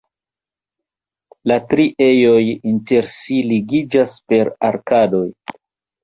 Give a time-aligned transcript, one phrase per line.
[1.49, 2.39] La tri ejoj
[2.71, 5.27] inter si ligiĝas per arkadoj.